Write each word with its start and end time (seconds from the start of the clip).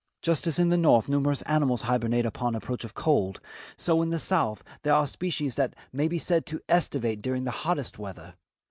Just 0.23 0.47
as 0.47 0.57
in 0.57 0.69
the 0.69 0.77
north 0.79 1.07
numerous 1.07 1.43
animals 1.43 1.83
hibernate 1.83 2.25
upon 2.25 2.55
approach 2.55 2.83
of 2.83 2.95
cold, 2.95 3.39
so 3.77 4.01
in 4.01 4.09
the 4.09 4.17
south 4.17 4.63
there 4.81 4.95
are 4.95 5.05
species 5.05 5.53
that 5.57 5.75
may 5.93 6.07
be 6.07 6.17
said 6.17 6.47
to 6.47 6.63
estivate 6.67 7.21
during 7.21 7.43
the 7.43 7.51
hottest 7.51 7.99
weather. 7.99 8.33